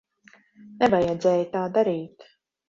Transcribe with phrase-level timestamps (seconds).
[0.79, 2.27] Nevajadzēja tā darīt.